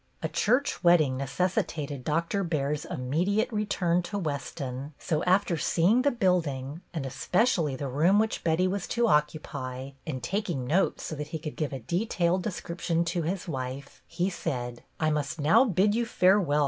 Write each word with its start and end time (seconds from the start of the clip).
A 0.23 0.27
church 0.27 0.83
wedding 0.83 1.15
necessitated 1.17 2.03
Doctor 2.03 2.43
Baird's 2.43 2.85
immediate 2.85 3.51
return 3.51 4.01
to 4.01 4.17
Weston, 4.17 4.65
AT 4.65 4.73
LAST 4.73 4.95
THE 4.97 5.03
DAY! 5.03 5.05
45 5.05 5.09
so, 5.09 5.23
after 5.31 5.57
seeing 5.57 6.01
the 6.01 6.09
building 6.09 6.81
and 6.91 7.05
especially 7.05 7.75
the 7.75 7.87
room 7.87 8.17
which 8.17 8.43
Betty 8.43 8.67
was 8.67 8.87
to 8.87 9.07
occupy, 9.07 9.91
and 10.07 10.23
taking 10.23 10.65
notes 10.65 11.03
so 11.03 11.15
that 11.17 11.27
he 11.27 11.37
could 11.37 11.55
give 11.55 11.71
a 11.71 11.77
detailed 11.77 12.41
description 12.41 13.05
to 13.05 13.21
his 13.21 13.47
wife, 13.47 14.01
he 14.07 14.31
said, 14.31 14.81
—"I 14.99 15.11
must 15.11 15.39
now 15.39 15.65
bid 15.65 15.93
you 15.93 16.07
farewell. 16.07 16.59